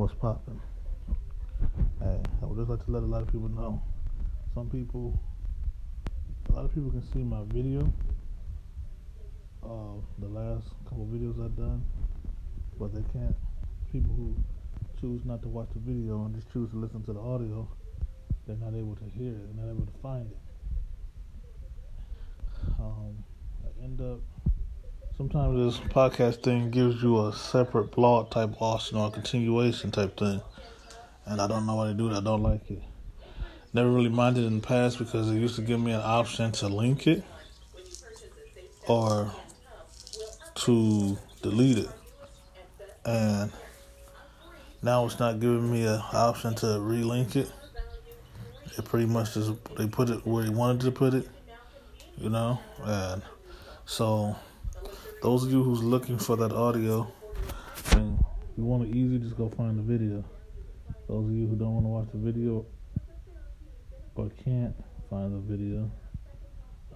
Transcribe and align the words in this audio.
what's 0.00 0.14
popping. 0.14 0.58
Hey, 2.00 2.16
I 2.40 2.46
would 2.46 2.56
just 2.56 2.70
like 2.70 2.82
to 2.86 2.90
let 2.90 3.02
a 3.02 3.06
lot 3.06 3.20
of 3.20 3.30
people 3.30 3.50
know. 3.50 3.82
Some 4.54 4.70
people, 4.70 5.20
a 6.48 6.52
lot 6.52 6.64
of 6.64 6.74
people 6.74 6.90
can 6.90 7.02
see 7.12 7.18
my 7.18 7.42
video 7.52 7.80
of 9.62 10.02
the 10.18 10.26
last 10.26 10.68
couple 10.88 11.04
videos 11.04 11.44
I've 11.44 11.54
done, 11.54 11.84
but 12.78 12.94
they 12.94 13.02
can't. 13.12 13.36
People 13.92 14.14
who 14.16 14.34
choose 15.02 15.20
not 15.26 15.42
to 15.42 15.48
watch 15.48 15.68
the 15.74 15.80
video 15.80 16.24
and 16.24 16.34
just 16.34 16.50
choose 16.50 16.70
to 16.70 16.76
listen 16.76 17.02
to 17.02 17.12
the 17.12 17.20
audio, 17.20 17.68
they're 18.46 18.56
not 18.56 18.72
able 18.74 18.96
to 18.96 19.04
hear 19.04 19.32
it. 19.32 19.54
They're 19.54 19.66
not 19.66 19.70
able 19.70 19.84
to 19.84 19.98
find 20.00 20.30
it. 20.30 20.38
Um, 22.78 23.22
I 23.66 23.84
end 23.84 24.00
up 24.00 24.20
sometimes 25.20 25.76
this 25.76 25.92
podcast 25.92 26.42
thing 26.42 26.70
gives 26.70 27.02
you 27.02 27.26
a 27.26 27.32
separate 27.34 27.90
blog 27.90 28.30
type 28.30 28.50
or 28.58 28.78
a 28.78 29.10
continuation 29.10 29.90
type 29.90 30.16
thing. 30.16 30.40
And 31.26 31.42
I 31.42 31.46
don't 31.46 31.66
know 31.66 31.74
why 31.74 31.88
they 31.88 31.92
do 31.92 32.08
it. 32.08 32.16
I 32.16 32.22
don't 32.22 32.42
like 32.42 32.70
it. 32.70 32.80
Never 33.74 33.90
really 33.90 34.08
minded 34.08 34.44
in 34.44 34.62
the 34.62 34.66
past 34.66 34.98
because 34.98 35.30
it 35.30 35.34
used 35.34 35.56
to 35.56 35.60
give 35.60 35.78
me 35.78 35.92
an 35.92 36.00
option 36.02 36.52
to 36.52 36.68
link 36.68 37.06
it 37.06 37.22
or 38.88 39.30
to 40.54 41.18
delete 41.42 41.76
it. 41.76 41.90
And 43.04 43.52
now 44.82 45.04
it's 45.04 45.18
not 45.18 45.38
giving 45.38 45.70
me 45.70 45.84
an 45.84 46.00
option 46.14 46.54
to 46.54 46.66
relink 46.66 47.36
it. 47.36 47.52
It 48.78 48.86
pretty 48.86 49.04
much 49.04 49.34
just 49.34 49.52
they 49.76 49.86
put 49.86 50.08
it 50.08 50.26
where 50.26 50.44
they 50.44 50.48
wanted 50.50 50.80
to 50.80 50.90
put 50.90 51.12
it, 51.12 51.28
you 52.16 52.30
know. 52.30 52.58
And 52.82 53.20
so 53.84 54.34
those 55.22 55.44
of 55.44 55.52
you 55.52 55.62
who's 55.62 55.82
looking 55.82 56.18
for 56.18 56.36
that 56.36 56.52
audio, 56.52 57.06
and 57.92 58.18
you 58.56 58.64
want 58.64 58.88
it 58.88 58.94
easy, 58.94 59.18
just 59.18 59.36
go 59.36 59.48
find 59.48 59.78
the 59.78 59.82
video. 59.82 60.24
Those 61.08 61.26
of 61.26 61.32
you 61.32 61.46
who 61.46 61.56
don't 61.56 61.74
want 61.74 61.84
to 61.84 61.88
watch 61.88 62.08
the 62.12 62.18
video 62.18 62.66
but 64.14 64.36
can't 64.44 64.74
find 65.08 65.34
the 65.34 65.56
video, 65.56 65.90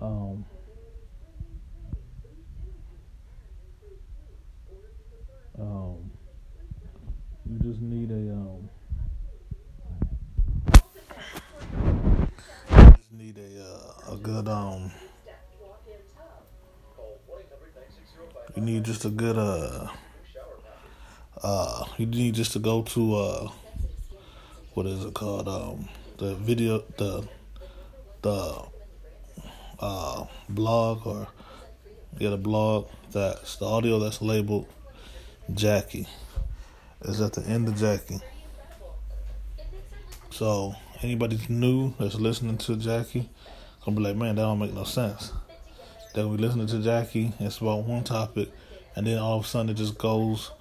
um, 0.01 0.45
um, 5.59 6.11
you 7.47 7.59
just 7.59 7.81
need 7.81 8.11
a 8.11 8.33
um, 8.33 8.69
you 12.71 12.95
just 12.97 13.13
need 13.13 13.39
a 13.39 13.65
uh, 13.65 14.15
a 14.15 14.17
good 14.17 14.49
um 14.49 14.91
You 18.55 18.63
need 18.63 18.85
just 18.85 19.05
a 19.05 19.09
good 19.09 19.37
uh 19.37 19.89
uh 21.43 21.85
you 21.99 22.07
need 22.07 22.35
just 22.35 22.53
to 22.53 22.59
go 22.59 22.83
to 22.83 23.15
uh 23.15 23.51
what 24.75 24.87
is 24.87 25.05
it 25.05 25.15
called 25.15 25.49
um 25.49 25.89
the 26.19 26.35
video 26.37 26.85
the 26.97 27.27
the 28.23 28.63
uh 29.81 30.25
blog 30.49 31.07
or 31.07 31.29
get 32.19 32.33
a 32.33 32.37
blog 32.37 32.89
that's 33.11 33.57
the 33.57 33.67
audio 33.67 33.99
that's 33.99 34.23
labeled 34.23 34.67
Jackie 35.53 36.07
is 37.03 37.21
at 37.21 37.33
the 37.33 37.43
end 37.43 37.69
of 37.69 37.77
Jackie. 37.77 38.21
So 40.31 40.75
anybody 41.03 41.39
new 41.49 41.93
that's 41.99 42.15
listening 42.15 42.59
to 42.59 42.77
Jackie 42.77 43.29
gonna 43.85 43.97
be 43.97 44.03
like, 44.03 44.17
man, 44.17 44.37
that 44.37 44.43
don't 44.43 44.59
make 44.59 44.73
no 44.73 44.85
sense. 44.85 45.33
Then 46.15 46.31
we 46.31 46.37
listening 46.37 46.69
to 46.69 46.79
Jackie. 46.79 47.33
It's 47.41 47.59
about 47.59 47.85
one 47.85 48.05
topic, 48.05 48.49
and 48.95 49.05
then 49.05 49.19
all 49.19 49.41
of 49.41 49.45
a 49.45 49.49
sudden 49.49 49.71
it 49.71 49.75
just 49.75 49.99
goes 49.99 50.53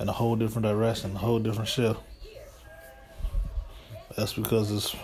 in 0.00 0.08
a 0.08 0.12
whole 0.12 0.36
different 0.36 0.64
direction, 0.64 1.14
a 1.14 1.18
whole 1.18 1.38
different 1.38 1.68
shift. 1.68 2.00
That's 4.16 4.32
because 4.32 4.72
it's 4.72 4.96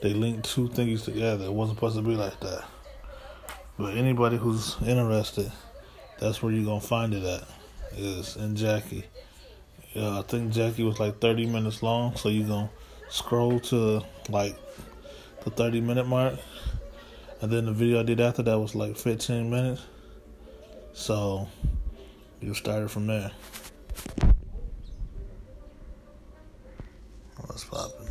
they 0.00 0.14
link 0.14 0.44
two 0.44 0.68
things 0.68 1.02
together. 1.02 1.44
It 1.44 1.52
wasn't 1.52 1.76
supposed 1.76 1.96
to 1.96 2.02
be 2.02 2.16
like 2.16 2.40
that. 2.40 2.64
But 3.78 3.98
anybody 3.98 4.38
who's 4.38 4.76
interested, 4.86 5.52
that's 6.18 6.42
where 6.42 6.50
you're 6.50 6.64
gonna 6.64 6.80
find 6.80 7.12
it 7.12 7.22
at. 7.22 7.44
Is 7.98 8.36
in 8.36 8.56
Jackie. 8.56 9.04
Yeah, 9.92 10.20
I 10.20 10.22
think 10.22 10.52
Jackie 10.52 10.84
was 10.84 10.98
like 10.98 11.20
30 11.20 11.46
minutes 11.46 11.82
long, 11.82 12.16
so 12.16 12.30
you're 12.30 12.48
gonna 12.48 12.70
scroll 13.10 13.60
to 13.60 14.02
like 14.30 14.56
the 15.44 15.50
30 15.50 15.82
minute 15.82 16.06
mark 16.06 16.34
and 17.40 17.50
then 17.50 17.66
the 17.66 17.72
video 17.72 18.00
I 18.00 18.02
did 18.02 18.20
after 18.20 18.42
that 18.42 18.58
was 18.58 18.74
like 18.74 18.96
15 18.96 19.50
minutes. 19.50 19.82
So 20.92 21.48
you 22.40 22.54
started 22.54 22.90
from 22.90 23.06
there. 23.06 23.30
What's 27.36 27.64
popping? 27.64 28.03